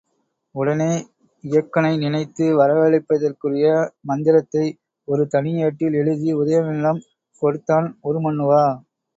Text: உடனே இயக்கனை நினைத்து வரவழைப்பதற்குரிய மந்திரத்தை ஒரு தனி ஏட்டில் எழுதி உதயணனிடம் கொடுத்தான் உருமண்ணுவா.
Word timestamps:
உடனே 0.55 0.93
இயக்கனை 1.43 1.91
நினைத்து 1.97 2.45
வரவழைப்பதற்குரிய 2.59 3.67
மந்திரத்தை 4.09 4.65
ஒரு 5.07 5.25
தனி 5.27 5.53
ஏட்டில் 5.63 5.99
எழுதி 6.01 6.31
உதயணனிடம் 6.33 7.03
கொடுத்தான் 7.41 7.89
உருமண்ணுவா. 8.09 8.65